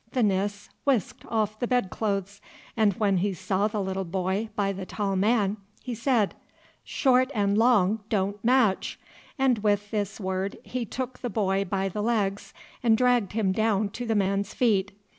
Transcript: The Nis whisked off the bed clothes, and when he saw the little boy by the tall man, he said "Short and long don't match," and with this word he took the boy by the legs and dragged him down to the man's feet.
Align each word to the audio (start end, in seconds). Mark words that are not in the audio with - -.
The 0.13 0.23
Nis 0.23 0.67
whisked 0.83 1.27
off 1.27 1.59
the 1.59 1.67
bed 1.67 1.91
clothes, 1.91 2.41
and 2.75 2.93
when 2.95 3.17
he 3.17 3.35
saw 3.35 3.67
the 3.67 3.79
little 3.83 4.03
boy 4.03 4.49
by 4.55 4.71
the 4.71 4.83
tall 4.83 5.15
man, 5.15 5.57
he 5.83 5.93
said 5.93 6.33
"Short 6.83 7.29
and 7.35 7.55
long 7.55 7.99
don't 8.09 8.43
match," 8.43 8.99
and 9.37 9.59
with 9.59 9.91
this 9.91 10.19
word 10.19 10.57
he 10.63 10.85
took 10.85 11.19
the 11.19 11.29
boy 11.29 11.65
by 11.65 11.87
the 11.87 12.01
legs 12.01 12.51
and 12.81 12.97
dragged 12.97 13.33
him 13.33 13.51
down 13.51 13.89
to 13.89 14.07
the 14.07 14.15
man's 14.15 14.55
feet. 14.55 14.91